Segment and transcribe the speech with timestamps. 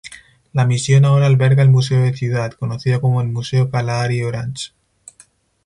[0.51, 4.71] La misión ahora alberga al museo de ciudad, conocido como el Museo Kalahari Orange.